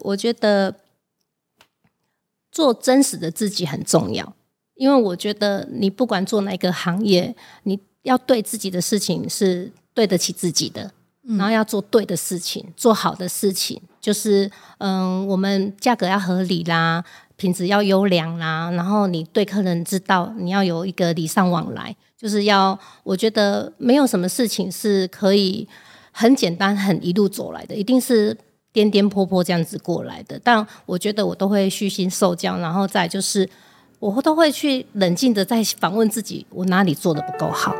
[0.00, 0.74] 我觉得
[2.50, 4.34] 做真实的自己很重要，
[4.74, 7.34] 因为我觉得你不管做哪个行业，
[7.64, 10.90] 你要对自己的事情是对得起自己的，
[11.22, 17.04] 然后要做对的事情，做好的事情，就是嗯，我们价格要合理啦，
[17.36, 25.68] 品质要优良啦，然后你对客人知道你要有一个礼尚往来，就是要我觉得没有什么事情是可以
[26.12, 28.34] 很简单很一路走来的，一定是。
[28.76, 33.48] 颠颠簸簸这样子过来的，但我觉得我都会虚心受教，然后再就是
[33.98, 37.74] 我都会去冷静的再反问自己，我哪里做的不够好。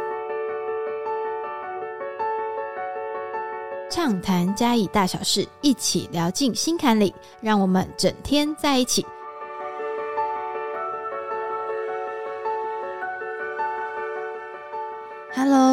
[3.90, 9.04] 畅谈嘉义大小事，一起聊进心坎里，让我们整天在一起。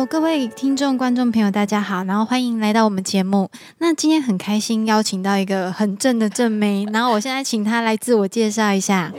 [0.05, 3.49] 各位听众、观众朋友，大家好，然后欢迎来到我们节目。
[3.77, 9.13] 那今天很开心邀请到一个很正的正妹，然后我现在请她来自我介绍一下。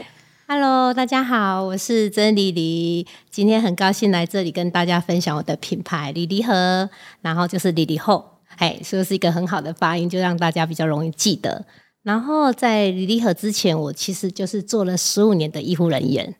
[0.47, 6.87] Hello，大家好，我是曾丽丽，今天很高兴来这里跟大家分享我的品牌李丽和，
[7.21, 8.23] 然后就是李丽后，
[8.57, 11.65] 哎，是不是一个很好的发音，就让大家比较容易记得。
[12.03, 16.35] 然后在李丽和之前，我其实就是做了十五年的医护人员。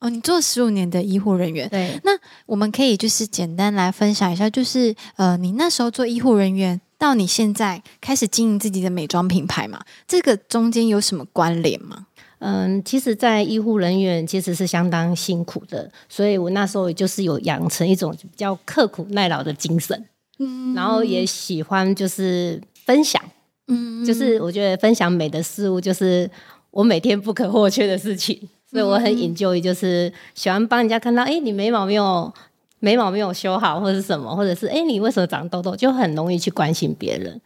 [0.00, 2.12] 哦，你做十五年的医护人员，对，那
[2.46, 12.06] 我们可以就是简单来分享一下，就是呃，你那时候做医护人员，到你现在开始经营自己的美妆品牌嘛，这个中间有什么关联吗？
[12.38, 20.06] 嗯，其实，在医护人员其实是相当辛苦的，所以我那时候也就是有养成一种比较刻苦耐劳的精神，
[20.38, 23.22] 嗯，然后也喜欢就是分享，
[23.68, 26.30] 嗯，就是我觉得分享美的事物，就是
[26.70, 28.48] 我每天不可或缺的事情。
[28.70, 32.32] 所以我很引咎，就是喜欢帮人家看到，哎，你眉毛没有
[32.78, 37.40] 眉毛没有修好，或者是什么，或者是哎，你为什么长痘痘，就很容易去关心别人。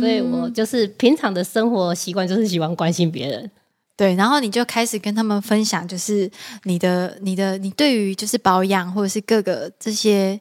[0.00, 3.50] 所以我就是平常的生活习惯就是喜欢关心别人。
[3.96, 6.30] 对，然后你就开始跟他们分享，就是
[6.64, 10.40] 你的你的你对于就是保养或者是各个这些。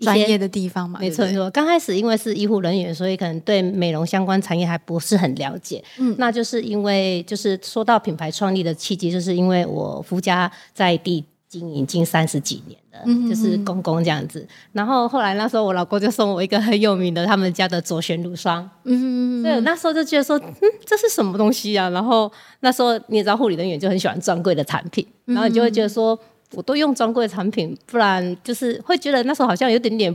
[0.00, 1.50] 专业的地方嘛，没错没错。
[1.50, 5.82] 刚开始因为是医护人员，所以可能对美容相关产业还不是很了解。
[5.98, 14.46] 嗯，那就是因为就是说到品牌创立的契机，就是因为我夫家在地经营近三十几年了，就是公公这样子。
[14.72, 18.68] 然后后来那时候我老公就送我一个很有名的他们家的左旋乳霜。
[18.84, 20.54] 嗯，所以那时候就觉得说，嗯，
[20.86, 21.90] 这是什么东西啊？
[21.90, 22.30] 然后
[22.60, 26.18] 那时候你也知道护理人员就很喜欢专柜的产品，然后你就会觉得说。
[26.54, 30.14] 我都用专柜产品，不然就是会觉得那时候好像有点点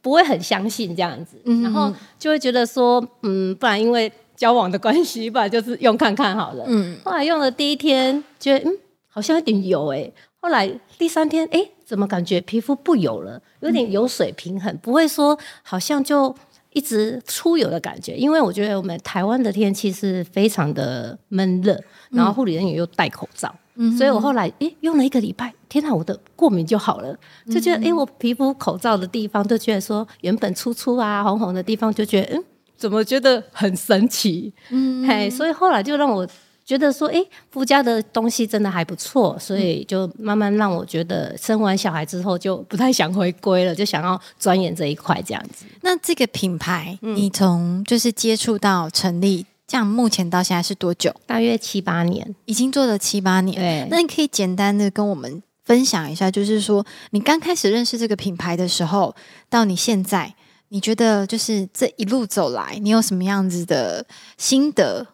[0.00, 6.64] 不会很相信这样子，然后就会觉得说，嗯，不然因为交往的关系，不然就是用看看好了。
[6.66, 13.42] 嗯，后来用了第一天，觉得嗯好像有点油哎，后来第三天，哎，怎么感觉皮肤不油了？
[13.60, 16.34] 有点油水平衡，不会说好像就
[16.78, 18.16] 一直出游的感觉。
[18.16, 21.76] 因为我觉得我们台湾的天气是非常的闷热，
[22.10, 23.52] 然后护理人员又戴口罩。
[23.96, 27.16] 所以我后来诶用了一个礼拜，天哪，我的过敏就好了，
[27.48, 32.44] 就觉得诶我皮肤口罩的地方就觉得说原本粗粗啊红红的地方就觉得嗯
[32.76, 36.26] 怎么觉得很神奇，嗯嘿，所以后来就让我
[36.68, 45.64] 觉得说诶夫家的东西真的还不错，所以就慢慢让我觉得生完小孩之后就不太想回归了，就想要钻研这一块这样子。
[45.80, 49.46] 那这个品牌你从就是接触到成立。
[49.66, 51.14] 这样目前到现在是多久？
[51.26, 53.58] 大约七八年，已经做了七八年。
[53.58, 59.14] 对，那你可以简单的跟我们分享一下，就是说你刚开始认识这个品牌的时候，
[59.50, 60.34] 到你现在，
[60.68, 64.06] 你觉得就是这一路走来，你有什么样子的
[64.36, 65.06] 心得？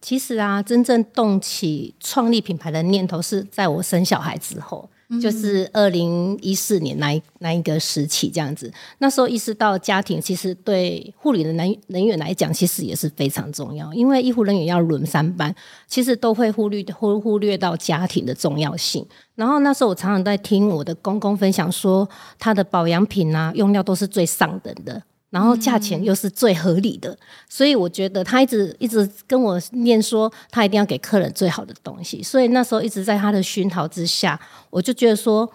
[0.00, 4.88] 其实啊，真正动起创立品牌的念头是在我生小孩之后。
[5.22, 13.90] 就是二零一四年那一那一个时期这样子，那时候意识到家庭其实对护理的人人员来讲，其实也是非常重要。
[13.94, 15.54] 因为医护人员要轮三班，
[15.86, 19.02] 其实都会忽略忽忽略到家庭的重要性。
[19.34, 22.06] 然后那时候我常常在听我的公公分享说，
[22.38, 25.02] 他的保养品啊用料都是最上等的。
[25.30, 27.16] 然后价钱又是最合理的，
[27.48, 32.22] 所以我觉得他一直一直跟我念说，他一定要给客人最好的东西。
[32.22, 34.40] 所以那时候一直在他的熏陶之下，
[34.70, 35.50] 我就觉得说，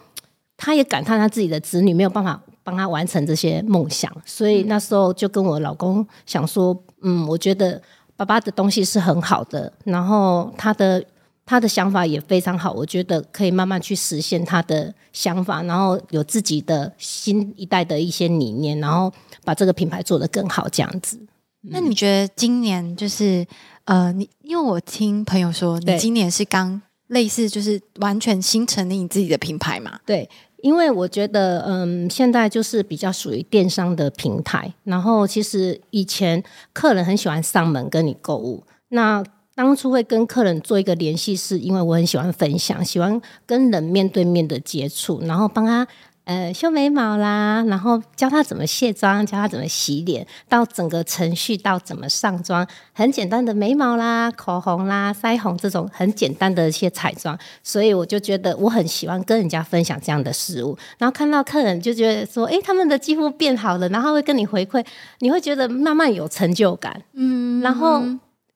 [0.55, 4.11] 他也感叹他自己的子女没有办法帮他完成这些梦想。
[4.25, 7.81] 所以那时候就跟我老公想说，嗯，我觉得
[8.15, 11.03] 爸爸的东西是很好的，然后他的。
[11.45, 19.11] 他的想法也非常好，我觉得可以慢慢去实现他的想法，然后有自己的新一代的一些理念，然后
[19.43, 21.19] 把这个品牌做得更好，这样子。
[21.63, 23.45] 那你觉得今年就是
[23.83, 29.99] 呃，你因为我听朋友说，你今年是刚类似就是完全新成立你自己的品牌嘛？
[30.05, 30.29] 对，
[30.61, 36.41] 因为我觉得嗯，现在就是比较属于电商的平台，然后其实以前
[36.71, 39.21] 客人很喜欢上门跟你购物，那。
[39.55, 45.87] 当初会跟客人做一个联系，是因为我很喜欢分享，喜欢跟人面对面的接触，然后帮他
[46.23, 64.83] 呃修眉毛啦，然后教他怎么卸妆，教他怎么洗脸，到整个程序到怎么上妆，很简单的眉毛啦、口红啦、腮红这种很简单的一些彩妆，所以我就觉得我很喜欢跟人家分享这样的事物，然后看到客人就觉得说，诶，他们的肌肤变好了，然后会跟你回馈，
[65.19, 68.01] 你会觉得慢慢有成就感，嗯，然后。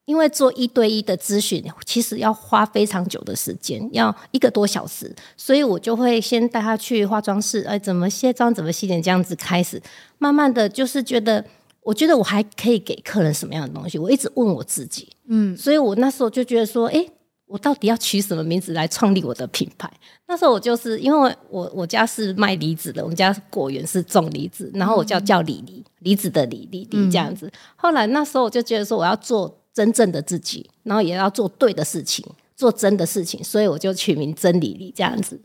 [0.08, 9.82] 因为做一对一的咨询，其实要花非常久的时间，要一个多小时，所以我就会先带他去化妆室，哎，怎么卸妆，怎么洗脸，这样子开始，
[10.16, 11.44] 慢慢的就是觉得，
[11.82, 17.04] 我觉得我还可以给客人什么样的东西，我一直问我自己，嗯，所以我那时候就觉得说，哎，
[17.44, 19.92] 我到底要取什么名字来创立我的品牌？
[20.26, 27.52] 那时候我就是因为我我家是卖梨子的，我们家果园是种梨子，然后我叫叫李梨，梨子的李李梨这样子。
[27.76, 29.54] 后来那时候我就觉得说，我要做。
[29.78, 32.26] 真正的自己，然后也要做对的事情，
[32.56, 35.40] 做真的事情，所以我就取名真理理这样子。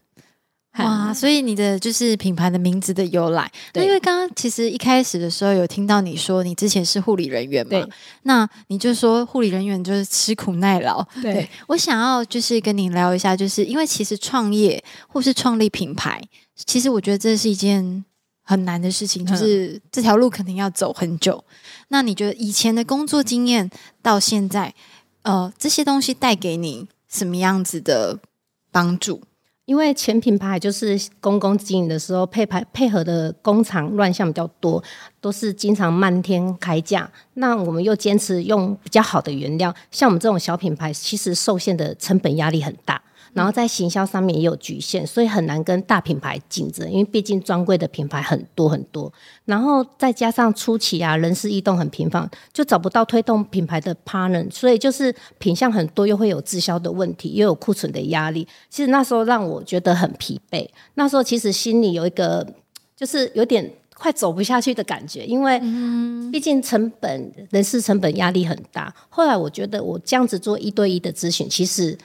[0.79, 3.51] 哇，所以你的就是品牌的名字的由来。
[3.75, 7.87] 那因为刚刚其实一开始的时候有听到你说你之前是护理人员嘛，
[8.23, 11.05] 那你就说护理人员就是吃苦耐劳。
[11.21, 16.19] 对我想要就是跟你聊一下，就是因为其实创业或是创立品牌，
[16.65, 18.03] 其实我觉得这是一件。
[18.43, 21.43] 很难的事情，就是这条路肯定要走很久。
[21.87, 23.69] 那你觉得以前的工作经验
[24.01, 24.75] 到现在，
[25.23, 28.19] 呃，这些东西带给你什么样子的
[28.71, 29.21] 帮助？
[29.65, 34.83] 因为前品牌就是公共经营的时候，配牌配合的工厂乱象比较多，
[35.21, 37.09] 都是经常漫天开价。
[37.35, 43.01] 那我们又坚持用比较好的原料，像我们这种小品牌，其实受限的成本压力很大。
[43.33, 49.11] 然后在行销上面也有局限，所以很难跟大品牌竞争，因为毕竟专柜的品牌很多很多。
[49.45, 58.47] 然后再加上初期啊，人事异动很频繁，就找不到推动品牌的 partner，所以就是品相很多，又会有滞销的问题，又有库存的压力。
[58.69, 62.47] 其实那时候让我觉得很疲惫，那时候其实心里有一个
[62.95, 65.59] 就是有点快走不下去的感觉，因为
[66.31, 68.93] 毕竟成本、人事成本压力很大。
[69.09, 71.97] 后来我觉得我这样子做一对一的咨询，其实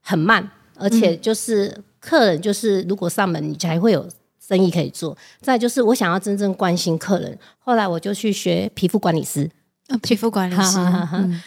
[0.00, 0.48] 很慢。
[0.78, 4.06] 而且就是客人，就是如果上门，你才会有
[4.40, 5.16] 生意可以做。
[5.40, 9.50] 再就是我想要真正关心客人，后来我就去学皮肤管理师。
[10.02, 10.78] 皮肤管理师，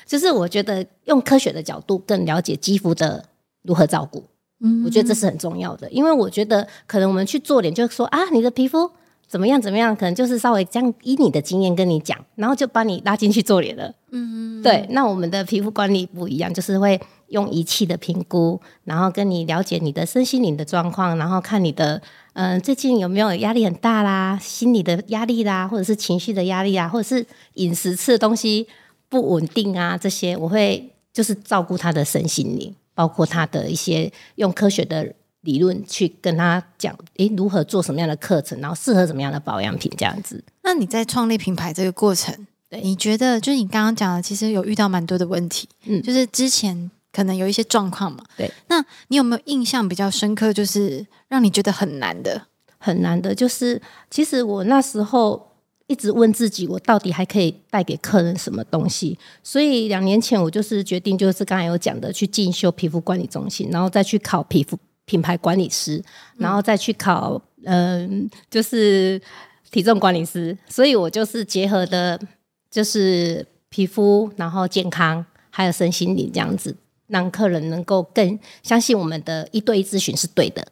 [0.06, 3.24] 就是我觉得用科学的角度更了解肌肤的
[3.62, 4.24] 如何照顾。
[4.64, 8.90] 嗯，我觉得这是很重要的，因为我觉得可能我们去做脸，就是说啊，你的皮肤
[9.32, 13.94] 怎么样怎么样，可能就是稍微这样以你的经验跟你讲，然后就把你拉进去做脸了。
[14.12, 14.86] 嗯，对。
[14.90, 17.00] 那我们的皮肤管理不一样，就是会。
[17.32, 22.02] 用仪器的评估，然后跟你了解你的身心灵的状况，然后看你的
[22.34, 28.68] 嗯最近有没有压力很大啦，心理的压力啦，或者是情绪的压力啊，或者是饮食吃的东西
[29.08, 40.44] 不稳定啊，这些我会就是照顾他的身心灵，包括他的一些用科学的理论去跟他讲，诶，如何做什么样的课程，然后适合什么样的保养品这样子。
[40.64, 46.90] 那你在创立品牌这个过程，对你觉得就是你刚刚讲的，其实有遇到蛮多的问题，嗯，就是之前。
[47.14, 48.50] 可能有一些状况嘛，对。
[48.70, 52.42] 那你有没有印象比较深刻，就是让你觉得很难的？
[52.78, 55.52] 很难的，就是其实我那时候
[55.88, 59.20] 一直问自己，我到底还可以带给客人什么东西？
[59.44, 66.04] 所以两年前我就是决定，就是刚才有讲的，去进修皮肤管理中心，然后再去考皮肤品牌管理师，
[66.38, 69.22] 然后再去考嗯，就是
[69.72, 70.58] 体重管理师。
[70.68, 72.20] 所以我就是结合的，
[72.70, 76.76] 就是皮肤，然后健康，还有身心灵这样子。
[77.08, 80.66] 让客人能够更相信我们的一对一咨询是对的。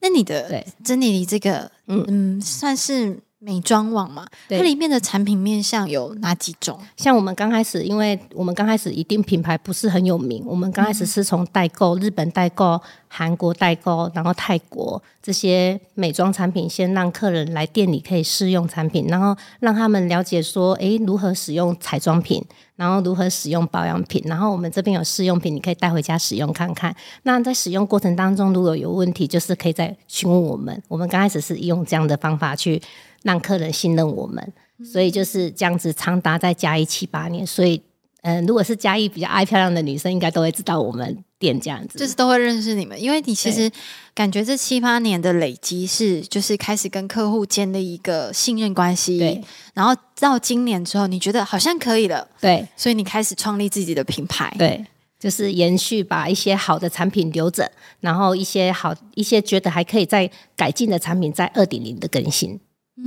[0.00, 4.24] 那你的对珍妮，你这个，嗯嗯，算是美妆网嘛？
[4.48, 6.78] 它里面的产品面向有哪几种？
[6.96, 22.44] 像我们刚开始，因为我们刚开始一定品牌不是很有名，我们刚开始是从代购、日本代购、韩国代购，然后泰国这些美妆产品，先让客人来店里可以试用产品，然后让他们了解说，诶，如何使用彩妆品。
[22.74, 24.20] 然后如何使用保养品？
[24.24, 26.92] 然后我们这边有试用品，你可以带回家使用看看。
[27.22, 30.82] 那在使用过程当中，如果有问题，就是可以再询问我们。
[30.88, 32.82] 我们刚开始是用这样的方法去
[33.22, 34.52] 让客人信任我们，
[34.84, 37.46] 所以就是这样子长达在嘉义七八年。
[37.46, 37.82] 所以，
[38.22, 41.24] 嗯，如果是嘉义比较爱漂亮的女生，应该都会知道我们。
[41.42, 43.68] 店这样子，就是都会认识你们，因为你其实
[44.14, 49.42] 感觉这七八年的累积是，就是开始跟客户建立一个信任关系，对。
[49.74, 52.68] 然后到今年之后，你觉得好像可以了，对。
[52.76, 54.86] 所以你开始创立自己的品牌，对，
[55.18, 62.60] 就是延续把一些好的产品留着，然后一些好一些觉得还可以再改进的产品在二点零的更新，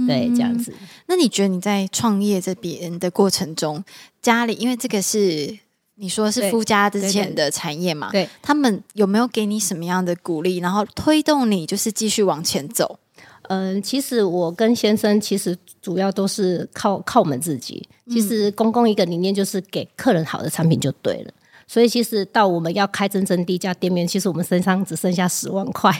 [0.07, 0.73] 对，这样子。
[1.07, 3.83] 那你觉得你在创业这边的过程中，
[4.21, 5.59] 家里因为这个是。
[5.97, 8.11] 你说是夫家之前的产业嘛？
[8.11, 12.99] 对，他们有没有给你什么样的鼓励，然后推动你就是继续往前走？
[13.43, 17.87] 嗯，其实我跟先生其实主要都是靠靠我们自己。
[18.09, 21.31] 其实公共一个理念就是给客人好的产品就对了。
[21.65, 25.97] 所以其实到我们要开真正第一家店面，其实我们身上只剩下十万块。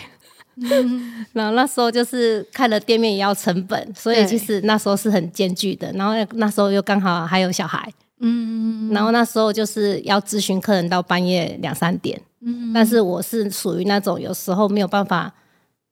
[1.33, 4.25] 然后那时候就是开了店面也要成本，所以对。
[4.25, 5.91] 其实那时候是很艰巨的。
[5.93, 12.71] 然后那时候又刚好还有小孩，嗯，然后那时候就是要咨询客人到半夜两三点，嗯。
[12.73, 15.33] 但是我是属于那种有时候没有办法，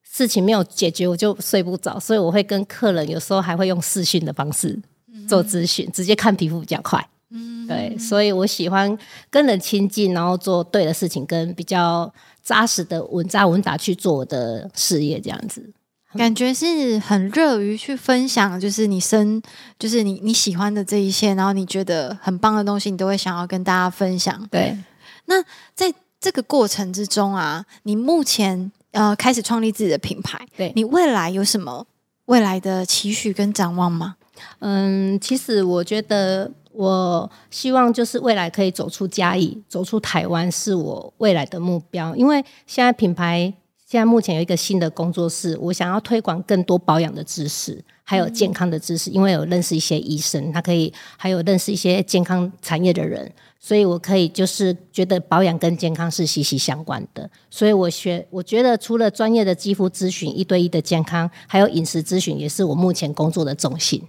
[0.01, 4.79] 事情没有解决我就睡不着，所以我会跟客人有时候还会用视讯的方式
[5.27, 7.05] 做咨询，直接看皮肤比较快。
[7.67, 8.97] 对，所以我喜欢
[9.29, 12.11] 跟人亲近，然后做对的事情，跟比较
[12.43, 15.73] 扎实的稳扎稳打去做我的事业，这样子。
[16.15, 19.41] 感觉是很热于去分享，就是你生，
[19.79, 24.47] 就是你你喜欢的这一些，然后你觉得很棒的东西，你都会想要跟大家分享。
[24.51, 24.77] 对，
[25.25, 25.43] 那
[25.73, 31.87] 在这个过程之中啊，你目前呃开始创立自己的品牌，对你未来有什么
[32.25, 34.17] 未来的期许跟展望吗？
[34.59, 42.15] 嗯，其实我觉得，我希望就是未来可以走出嘉义，走出台湾，是我未来的目标。
[42.15, 43.53] 因为现在品牌
[43.85, 49.11] 现在目前有一个新的工作室，我想要推广更多保养的知识，还有健康的知识。
[49.11, 57.29] 因为有认识一些医生，他可以还有认识一些健康产业的人，所以我可以就是觉得保养跟健康是息息相关的。
[57.51, 64.01] 所以我学，我觉得除了专业的肌肤咨询、一对一的健康，还有饮食咨询，也是我目前工作的重心。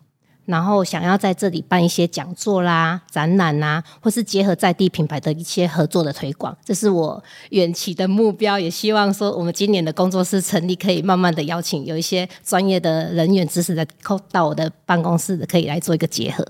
[0.47, 8.59] 然后想要在这里办一些讲座啦、展览啦，或是结合在地品牌的一些合作的推广，这是我远期的目标。
[8.59, 13.87] 也希望说，我们今年的工作室成立，可以慢慢的邀请有一些专业的人员、知识的
[14.31, 16.47] 到我的办公室，可以来做一个结合。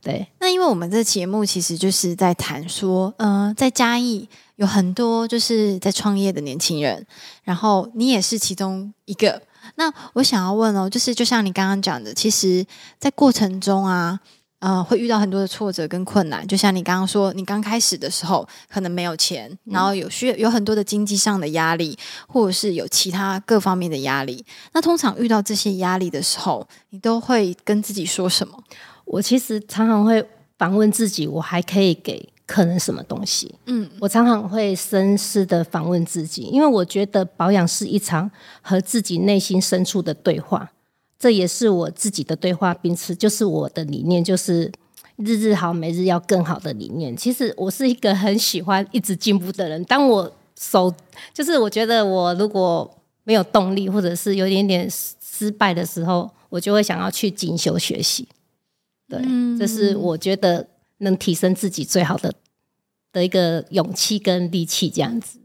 [0.00, 7.04] 对，那因为我们这节目其实就是在谈说，呃，在嘉义有很多就是在创业的年轻人，
[7.42, 9.42] 然后你也是其中一个。
[9.76, 12.64] 那我想要问哦，就是就像你刚刚讲的，其实，
[12.98, 14.18] 在过程中啊，
[14.60, 16.46] 呃，会遇到很多的挫折跟困难。
[16.46, 21.98] 就像你刚刚说，你刚开始的时候可能没有钱，然后有需有很多的经济上的压力，
[22.28, 24.44] 或者是有其他各方面的压力。
[24.72, 28.62] 那通常遇到这些压力的时候，你都会跟自己说什么？
[29.04, 30.24] 我其实常常会
[30.56, 33.54] 反问自己，我还可以给客人什么东西？
[33.64, 38.30] 嗯，我常常会深思的访问自己，因为我觉得保养是一场
[38.60, 40.70] 和自己内心深处的对话，
[41.18, 44.70] 这也是我自己的对话秉持，就是我的理念，就是
[45.16, 47.16] 日日好，每日要更好的理念。
[47.16, 50.30] 其实我是一个很喜欢一直进步的人，当我
[50.60, 50.94] 手
[51.32, 58.28] 就是我觉得我如果没有动力，或者是有一点点失败的时候，我就会想要去进修学习。
[59.08, 59.20] 对，
[59.58, 60.66] 这是我觉得
[60.98, 62.32] 能提升自己最好的
[63.12, 65.38] 的一个勇气跟力气，这样子。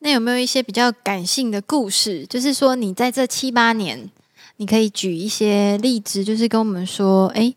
[0.00, 2.26] 那有没有一些比较感性的故事？
[2.26, 4.10] 就是说，你在这七八年，
[4.58, 7.52] 你可以举一些例子，就是跟我们说，哎，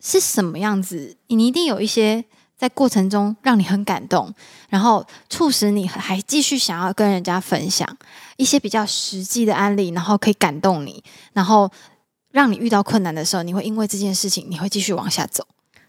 [0.00, 1.16] 是什么样子？
[1.26, 2.24] 你一定有一些
[2.56, 4.32] 在过程中让你很感动，
[4.70, 7.96] 然后促使你还继续想要跟人家分享
[8.36, 11.02] 一些比较实际的案例，然后可以感动你，
[11.32, 11.70] 然后
[12.30, 15.44] 让你遇到困难的时候，你会因为这件事情，你会继续往下走。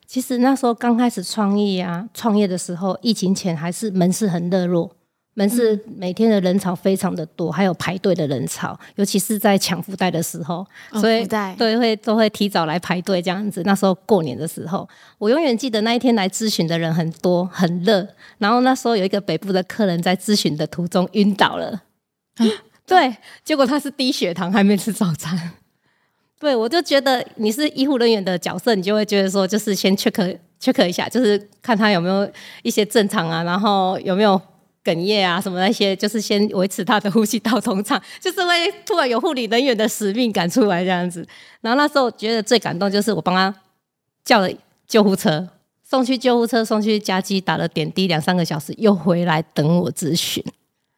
[0.07, 4.89] 其实那时候刚开始创业啊，创业的时候，疫情前还是门市很热络，
[5.33, 13.61] 门市每天的人潮非常的多，还有排队的人潮，尤其是在抢福袋的时候，哦所以对会都会提早来排队这样子。
[13.65, 14.87] 那时候过年的时候，
[15.17, 18.07] 我永远记得那一天来咨询的人很多，很热。
[18.37, 21.83] 然后那时候有一个北部的客人在咨询的途中晕倒了，
[22.87, 25.51] 对，结果他是低血糖，还没吃早餐。
[26.39, 32.29] 对，我就觉得你是医护人员的角色，你就会觉得说，就是先 check check 一下，就是看他有没有
[32.61, 34.39] 一些正常啊，然后有没有
[34.83, 41.27] 哽咽啊什么那些，就是先维持他的呼吸道通畅，就是会突然有护理人员的使命感出来这样子。
[41.61, 43.53] 然后那时候觉得最感动就是我帮他
[44.23, 44.49] 叫了
[44.87, 45.47] 救护车，
[45.83, 50.43] 送去救护车，送去加机打了点滴，两三个小时又回来等我咨询。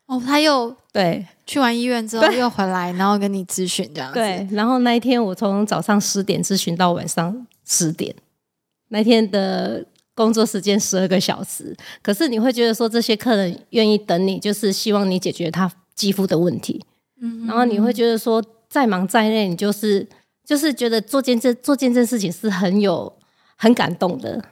[0.10, 4.16] 哦，他又对去完医院之后又回来，然后跟你咨询这样子。
[4.16, 8.16] 对，然后那一天我从早上十点咨询到晚上十点，
[8.88, 9.86] 那天的
[10.16, 11.78] 工作时间十二个小时。
[12.02, 16.84] 可是你会觉得说，这些客人愿意等你，就是希望你解决他肌肤的问题。
[17.22, 20.08] 嗯，然后你会觉得说，再忙再累，你就是
[20.44, 23.14] 就是觉得做见证做见证事情是很有
[23.56, 24.44] 很感动的。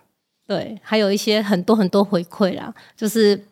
[0.46, 3.44] 对，还有一些很多很多回馈啦，就是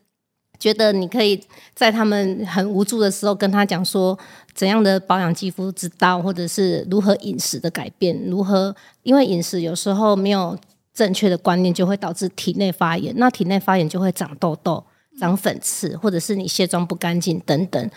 [0.60, 1.42] 觉得你可以
[1.74, 4.18] 在他们很无助的时候跟他讲说
[4.54, 10.58] 怎样的保养肌肤之道，或者是如何饮食的改变，如何因为饮食有时候没有
[10.94, 13.14] 正确的观念，就会导致体内发炎。
[13.18, 14.84] 那体内发炎就会长痘痘、
[15.20, 17.90] 长粉刺，或者是你卸妆不干净等等，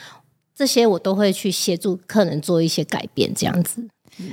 [0.54, 3.86] 这些我都会去协助客人做一些改变，这样子。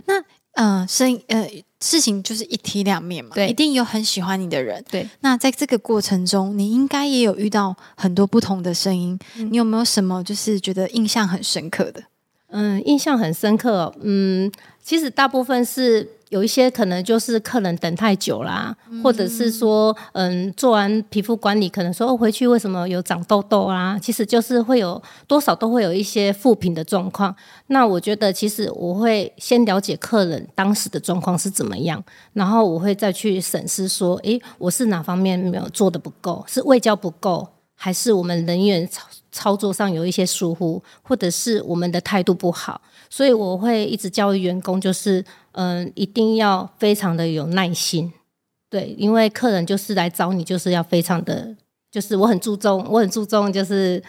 [0.05, 0.15] 那
[0.53, 1.47] 呃，生呃
[1.85, 4.83] 事情就是一体两面嘛，对一定有很喜欢你的人。
[4.89, 9.17] 对，那在这个过程中，你应该也有遇到很多不同的声音。
[9.35, 12.01] 你有没有什么就是觉得印象很深刻的？
[12.49, 13.95] 嗯，印象很深刻哦。
[14.01, 14.51] 嗯，
[14.83, 23.97] 其实大部分是有一些可能就是客人等太久啦，或者是说，嗯，做完皮肤管理，可能说、哦、回去为什么有长痘痘啊？
[24.01, 27.33] 其实就是会有多少都会有一些负评的状况。
[27.67, 37.47] 那我觉得，其实我会先了解客人当时的状况是怎么样，然后我会再去审视说，诶，我是哪方面没有做的不够，是卫教不够。
[37.77, 48.11] 还是我们人员操操作上有一些疏忽，或者是我们的态度不好，所以我会一直教育员工，就是嗯，一定要非常的有耐心，
[48.69, 51.55] 对，因为客人就是来找你，就是要非常的，
[51.91, 54.01] 就是我很注重，我很注重，就是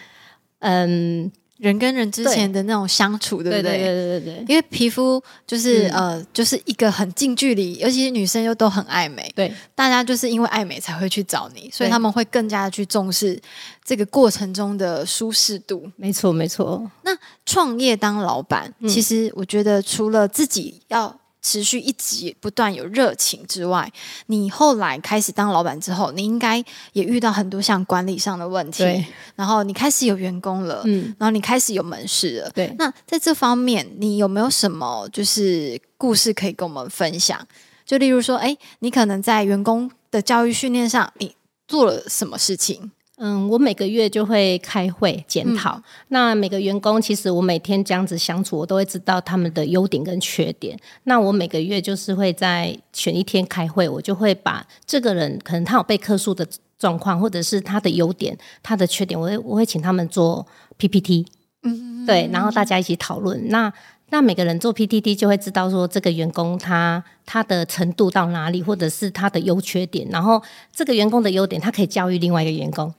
[0.61, 3.63] 嗯，人跟人之前的那种相处，对不对？
[3.63, 3.85] 对对？
[3.85, 9.53] 对对对，因为皮肤就是、呃，就是一个很近距离，尤其是女生又都很爱美，对。
[9.75, 13.41] 大家就是因为爱美才会去找你，所以他们会更加的去重视
[13.85, 15.91] 这个过程中的舒适度。
[15.97, 18.89] 没错没错，那创业当老板，嗯。
[18.89, 23.89] 其实我觉得除了自己要持续一直不断有热情之外，
[24.27, 26.57] 你后来开始当老板之后，你应该
[26.93, 32.51] 也遇到很多像管理上的问题对，然后你开始有员工了，嗯，然后你开始有门市了。
[32.51, 32.75] 对。
[32.77, 37.47] 那在这方面，你有没有什么就是故事可以跟我们分享？
[37.85, 41.37] 就例如说，哎，你可能在员工的教育训练上，你
[41.69, 42.91] 做了什么事情？
[43.19, 45.81] 嗯，我每个月就会开会检讨。
[46.09, 50.79] 那每个员工，其实我每天这样子相处，我都会知道他们的优点跟缺点。
[51.05, 56.47] 那我每个月就是会在选一天开会，我就会把这个人可能他有被客诉的
[56.79, 60.47] 状况，或者是他的优点、他的缺点，我会我会请他们做
[60.77, 61.27] PPT，
[61.63, 63.49] 嗯，对，然后大家一起讨论。
[63.49, 63.73] 那
[64.11, 72.93] 那每个人做 PPT 就会知道说这个员工他他的程度到哪里，或者是他的优缺点，然后这个员工的优点，他可以教育另外一个员工。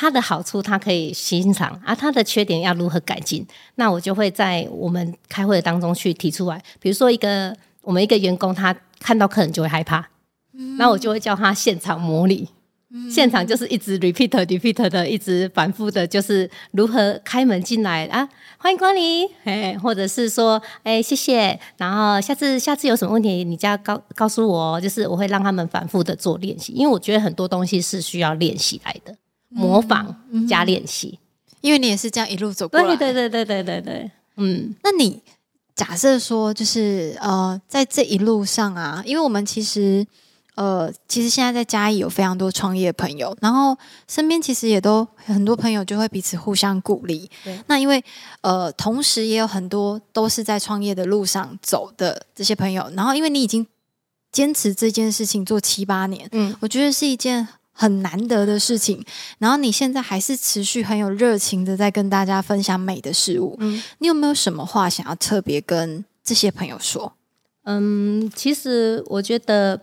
[0.00, 3.44] 他的好处他可以欣赏，啊，他的缺点要如何改进？
[3.74, 6.62] 那我就会在我们开会当中去提出来。
[6.78, 10.08] 比如说，一个我们一个员工他看到客人就会害怕，
[10.78, 12.48] 那、我就会叫他现场模拟，
[13.10, 29.16] 现场就是一直 repeat repeat 的，一直反复的，就是如何开门进来啊，欢迎光临，哎，或者是说，哎，谢谢，然后下次下次有什么问题，你就要告告诉我，就是我会让他们反复的做练习，因为我觉得很多东西是需要练习来的。
[29.48, 30.14] 模仿
[30.46, 31.18] 加练习，
[31.60, 32.96] 因为你也是这样一路走过来。
[32.96, 35.22] 对对对对对对对，嗯，那你
[35.74, 40.06] 假设说，就是呃，在这一路上啊，因为我们其实
[40.54, 47.58] 呃，其实现在在嘉义有非常多创业朋友，然后身边其实也都很多朋友就会彼此互相鼓励对。
[47.68, 48.04] 那因为
[48.42, 53.66] 呃，同时也有很多都是在创业的路上走的这些朋友，然后因为你已经
[54.30, 57.48] 坚持这件事情做七八年，嗯，我觉得是一件。
[57.80, 59.04] 很难得的事情，
[59.38, 63.80] 然后你现在还是持续很有热情的在跟大家分享美的事物，嗯。
[63.98, 67.12] 你有没有什么话想要特别跟这些朋友说？
[67.62, 69.80] 嗯，其实我觉得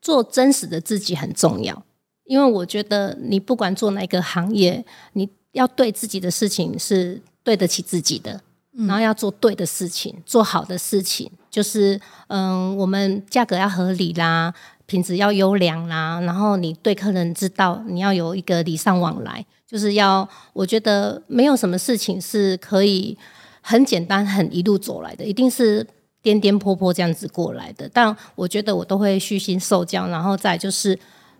[0.00, 1.84] 做真实的自己很重要，
[2.26, 8.40] 因为我觉得你不管做哪个行业，你要对自己的事情是对得起自己的，
[8.86, 14.54] 然后要做对的事情，做好的事情，就是嗯，我们价格要合理啦。
[14.86, 23.16] 品质要优良啦，然后你对客人知道你要有一个礼尚往来，就是要我觉得没有什么事情是可以
[23.60, 25.86] 很简单很一路走来的，一定是
[26.20, 27.88] 颠颠簸簸这样子过来的。
[27.92, 30.98] 但我觉得我都会虚心受教，然后再就是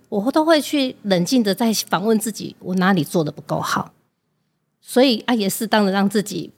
[0.09, 3.93] 我都会去冷静的在反问自己，我哪里做的不够好，
[4.81, 6.53] 所以啊也适当的让自己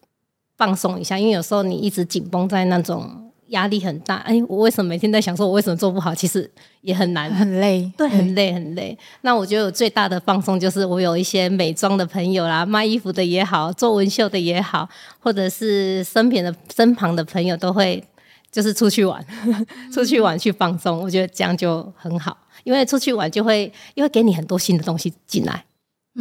[0.56, 3.23] 放松一下，因为有时候你一直紧绷在那种。
[3.48, 6.14] 压力很大，哎，我为什么每天在想说，我为什么做不好？
[6.14, 8.96] 其实也很难，很累，对，很累，很累。
[9.22, 14.88] 那我觉得我最大的放松就是我有一些美妆的朋友啦，卖衣服的也好，做纹绣的也好，
[15.20, 18.02] 或者是身边的身旁的朋友都会
[18.50, 19.24] 就是出去玩，
[19.92, 21.00] 出去玩去放松。
[21.00, 25.64] 我觉得这样就很好，因为出去玩就会因为给你很多新的东西进来。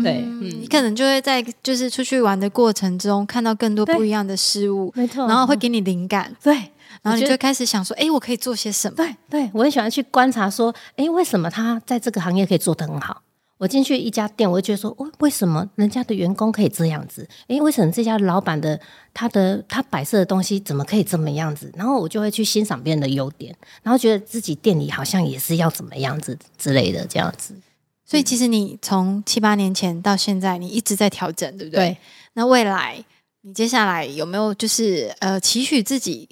[0.03, 6.57] 对，嗯，你可能就会在就是出去玩的过程中看到更多不一样的事物，没错，然后会给你灵感，对。
[7.03, 8.95] 然后你就开始想说，哎，我可以做些什么？
[8.95, 13.21] 对，对我很喜欢去观察，说，哎，为什么他在这个行业可以做得很好？
[13.59, 17.25] 我我进去一家店，我就觉得说，哦，为什么人家的员工可以这样子？
[17.47, 18.77] 诶，为什么这家老板的
[19.13, 21.71] 他的他摆设的东西怎么可以这么样子？
[21.77, 27.55] 然后我就会去欣赏别人的优点，然后觉得自己店里好像也是要怎么样子之类的这样子。
[28.03, 31.91] 所以其实你从七八年前到现在，你一直在调整，对不对？
[31.91, 31.97] 对，
[32.33, 33.01] 那未来
[33.43, 36.27] 你接下来有没有就是呃期许自己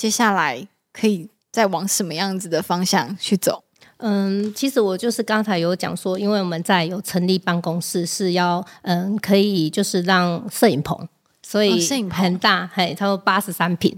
[0.00, 3.62] 接下来可以再往什么样子的方向去走？
[3.98, 11.06] 嗯，其实我就是刚才有讲说，因为我们在有成立办公室，是要嗯可以就是让摄影棚，
[11.42, 13.94] 所以哦摄影棚很大，嘿，差不多八十三平，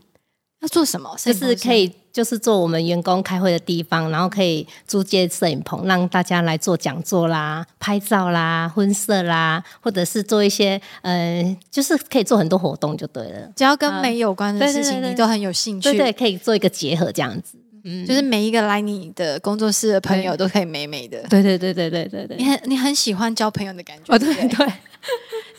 [0.59, 1.17] 要做什么？
[1.19, 13.51] 就是可以就是做我们员工开会的地方，然后可以租借摄影棚，让大家来做讲座啦、拍照啦、婚摄啦，或者是做一些呃，就是可以做很多活动就对了。
[13.57, 15.91] 只要跟美有关的事情，你都很有兴趣。
[15.91, 17.57] 对对，可以做一个结合这样子。
[17.85, 21.21] 嗯，就是每一个来你的工作室的朋友都可以美美的。
[21.29, 22.45] 对对对对对对对你。
[22.45, 24.73] 很你很喜欢交朋友的感觉，哦，对对，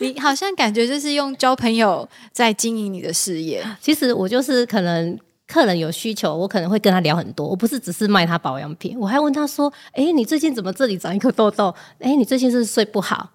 [0.00, 3.62] 你好像感觉就是用交朋友在经营你的事业。
[3.78, 7.46] 其实我就是可能客人有需求，我可能会跟他聊很多。
[7.46, 11.74] 我不是只是卖他保养品，我还问他说：“哎，你最近怎么这里长一颗痘痘？
[11.98, 13.30] 哎，你最近是不是睡不好？”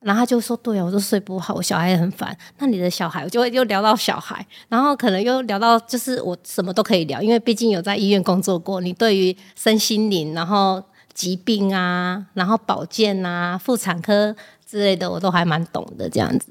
[0.00, 2.36] 然后他就说：“对啊，我都睡不好，我小孩也很烦。
[2.58, 10.80] 那你的小孩，我就会又聊到小孩，然后可能又聊到就是我什么都可以聊，因为毕竟有在医院工作过，你对于身心灵，然后
[11.12, 16.08] 疾病啊，然后保健啊、妇产科之类的，我都还蛮懂的。
[16.08, 16.46] 这样子，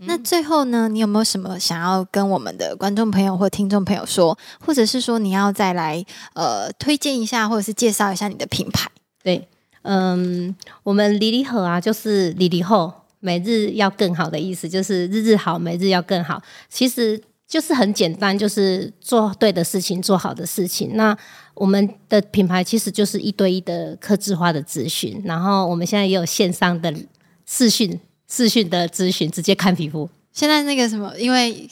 [0.00, 8.88] 那最后呢，你有没有什么想要跟我们的观众朋友或听众朋友说，或者是说你要再来呃推荐一下，或者是介绍一下你的品牌？
[9.22, 9.48] 对，
[9.82, 16.40] 嗯，我们离离合啊，就是离离后，每日要更好的意思，就是日日好，每日要更好。
[16.68, 20.92] 其实就是很简单，就是做对的事情，做好的事情。
[20.94, 21.16] 那
[21.54, 26.94] 我们的品牌其实就是一对一的客制化的咨询，然后我们现在也有线上的
[27.44, 27.98] 视讯
[28.30, 30.08] 视讯的咨询，直接看皮肤。
[30.32, 31.68] 现在那个什么，因为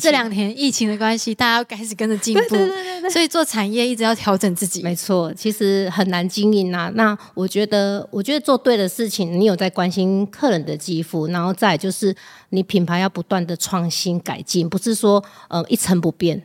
[0.00, 4.82] 这两年疫情的关系，大家要开始跟着进步，对对对对所以做产业一直要调整自己。
[4.82, 6.90] 没错，其实很难经营啊。
[6.94, 12.14] 那我觉得，我觉得做对的事情，你有在关心客人的肌肤，然后再就是
[12.50, 16.42] 你品牌要不断的创新改进，不是说呃一成不变。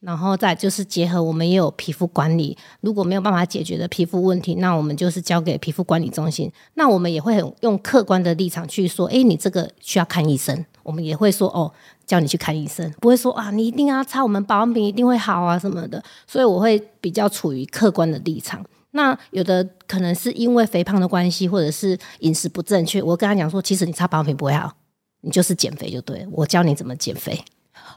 [0.00, 6.52] 然后再就是结合我们也有皮肤管理，如果没有办法解决的皮肤问题，那我们就是交给皮肤管理中心。
[6.74, 11.72] 那我们也会很用客观的立场去说，诶，你这个需要看医生，我们也会说哦，
[12.06, 16.02] 叫你去看医生，不会说啊，你一定要擦我们保养品一定会好啊什么的。
[16.26, 18.64] 所以我会比较处于客观的立场。
[18.92, 24.72] 那有的可能是因为肥胖的关系，或者是饮食不正确，我跟他讲说，其实你擦保养品不会好，
[25.22, 27.42] 你就是减肥就对，我教你怎么减肥，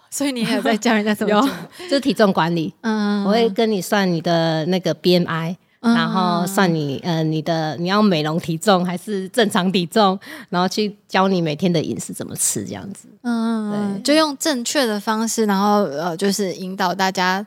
[0.10, 1.50] 所以你也有在教人家怎么做。
[1.90, 2.74] 就是体重管理。
[2.82, 10.20] 嗯我会跟你算你的那个 BMI，、嗯然后算你呃你的你要美容体重还是正常体重，
[10.50, 13.08] 然后去教你每天的饮食怎么吃这样子。
[13.24, 17.46] 嗯，就用正确的方式，然后呃，就是引导大家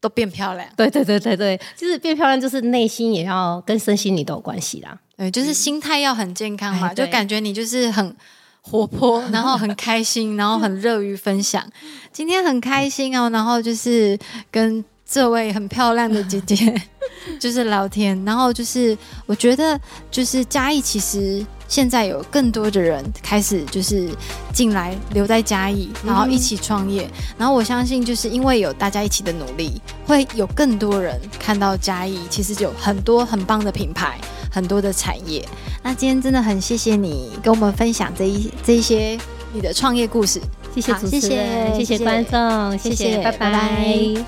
[0.00, 0.66] 都变漂亮。
[0.76, 4.98] 对对对对对，就是变漂亮，就是内心也要跟身心里都有关系啦。
[5.16, 8.16] 对，就是心态要很健康嘛，就感觉你就是很
[8.60, 11.64] 活泼， 然后很开心，然后很乐于分享。
[12.12, 14.18] 今天很开心哦，然后就是
[14.50, 16.74] 跟这位很漂亮的姐姐
[17.40, 18.96] 就是聊天，然后就是
[19.26, 19.78] 我觉得
[20.10, 21.44] 就是嘉义其实。
[21.70, 24.08] 现在有更多的人开始就是
[24.52, 34.18] 进来留在嘉义，然后一起创业，然后我相信就是因为有大家一起的努力，会有更多人看到嘉义其实有很多很棒的品牌，
[34.50, 35.46] 很多的产业。
[35.82, 39.18] 那今天真的很谢谢你跟我们分享这一这一些
[39.52, 40.40] 你的创业故事。
[40.74, 44.24] 谢谢好主持人，谢谢谢谢观众，谢谢谢谢，拜拜拜拜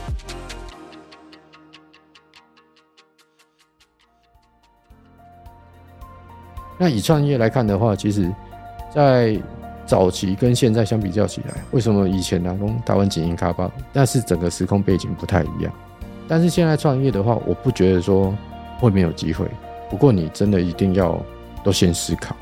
[6.78, 8.28] 那以创业来看的话，其实，
[8.92, 9.40] 在
[9.86, 15.72] 早期跟现在相比较起来，为什么以前南工台湾经营卡巴，但是整个时空背景不太一样。
[16.26, 18.36] 但是现在创业的话，我不觉得说
[18.80, 19.46] 会没有机会。
[19.92, 21.22] 不过你真的一定要
[21.62, 22.34] 都先思考，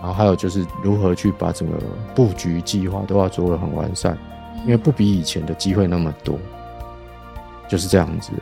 [0.00, 1.78] 然后还有就是如何去把整个
[2.12, 4.18] 布局计划都要做的很完善，
[4.64, 6.36] 因为不比以前的机会那么多，
[7.68, 8.32] 就是这样子。